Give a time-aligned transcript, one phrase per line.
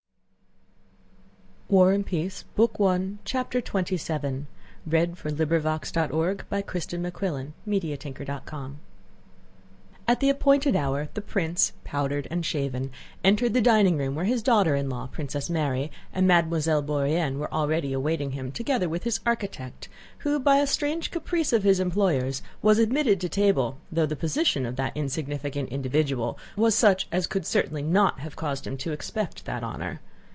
[1.71, 4.43] e old man repeated, meditatively and rapidly: "Dieu sait quand
[4.89, 5.21] reviendra.
[5.31, 7.11] Go to the dining
[7.63, 8.75] room." CHAPTER XXVII
[10.05, 12.91] At the appointed hour the prince, powdered and shaven,
[13.23, 17.53] entered the dining room where his daughter in law, Princess Mary, and Mademoiselle Bourienne were
[17.53, 19.87] already awaiting him together with his architect,
[20.27, 24.65] who by a strange caprice of his employer's was admitted to table though the position
[24.65, 29.45] of that insignificant individual was such as could certainly not have caused him to expect
[29.45, 30.01] that honor.